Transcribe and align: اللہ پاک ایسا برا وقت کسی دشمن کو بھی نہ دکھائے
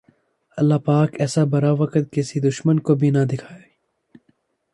اللہ 0.57 0.77
پاک 0.85 1.09
ایسا 1.21 1.43
برا 1.51 1.71
وقت 1.81 2.11
کسی 2.13 2.39
دشمن 2.39 2.79
کو 2.85 2.95
بھی 2.95 3.09
نہ 3.09 3.23
دکھائے 3.31 3.63